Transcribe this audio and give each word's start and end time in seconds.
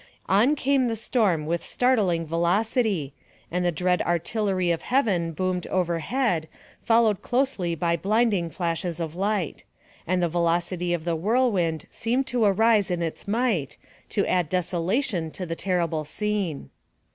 On 0.27 0.55
came 0.55 0.87
the 0.87 0.95
storm 0.95 1.45
with 1.45 1.63
startling 1.63 2.25
velocity, 2.25 3.13
and 3.51 3.63
the 3.63 3.71
dread 3.71 4.01
artillery 4.01 4.71
of 4.71 4.81
heaven 4.81 5.31
boomed 5.31 5.67
overhead, 5.67 6.47
followed 6.81 7.21
closely 7.21 7.75
by 7.75 7.95
blinding 7.97 8.49
flashes 8.49 8.99
of 8.99 9.13
light; 9.13 9.63
and 10.07 10.19
the 10.19 10.27
velocity 10.27 10.91
of 10.95 11.05
the 11.05 11.15
whirlwind 11.15 11.85
seemed 11.91 12.25
to 12.25 12.43
arise 12.43 12.89
in 12.89 13.03
its 13.03 13.27
might, 13.27 13.77
to 14.09 14.25
add 14.25 14.49
desolation 14.49 15.29
to 15.29 15.45
the 15.45 15.55
terrible 15.55 16.03
scene. 16.03 16.71